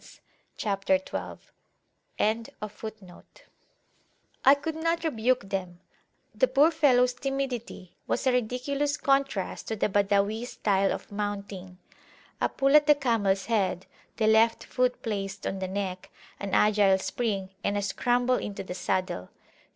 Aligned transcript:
[FN#3] 0.57 1.39
I 4.43 4.55
could 4.55 4.75
not 4.75 5.03
rebuke 5.03 5.47
them; 5.49 5.79
the 6.33 6.47
poor 6.47 6.71
fellows 6.71 7.13
timidity 7.13 7.95
was 8.07 8.25
a 8.25 8.31
ridiculous 8.31 8.97
contrast 8.97 9.67
to 9.67 9.75
the 9.75 9.87
Badawis 9.89 10.47
style 10.47 10.91
of 10.91 11.11
mounting; 11.11 11.77
a 12.41 12.49
pull 12.49 12.75
at 12.75 12.87
the 12.87 12.95
camels 12.95 13.45
head, 13.45 13.85
the 14.17 14.25
left 14.25 14.63
foot 14.63 15.03
placed 15.03 15.45
on 15.45 15.59
the 15.59 15.67
neck, 15.67 16.09
an 16.39 16.55
agile 16.55 16.97
spring, 16.97 17.51
and 17.63 17.77
a 17.77 17.83
scramble 17.83 18.37
into 18.37 18.63
the 18.63 18.73
saddle. 18.73 19.29